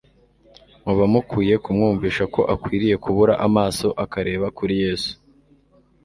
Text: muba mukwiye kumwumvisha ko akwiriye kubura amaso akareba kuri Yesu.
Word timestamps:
muba 0.83 1.05
mukwiye 1.13 1.55
kumwumvisha 1.63 2.23
ko 2.33 2.41
akwiriye 2.53 2.95
kubura 3.03 3.33
amaso 3.47 3.87
akareba 4.03 4.47
kuri 4.57 4.73
Yesu. 4.83 5.11